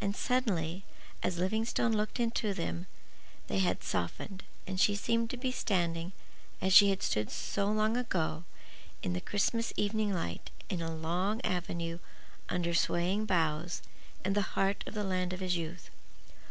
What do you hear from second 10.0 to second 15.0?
light in a long avenue under swaying boughs, in the heart of